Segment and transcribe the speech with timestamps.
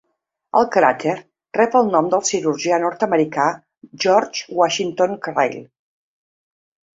[0.59, 1.11] El cràter
[1.57, 3.45] rep el nom del cirurgià nord-americà
[4.07, 5.63] George Washington Crile.